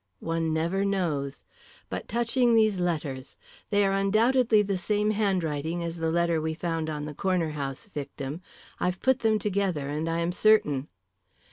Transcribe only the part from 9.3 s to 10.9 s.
together, and I am certain."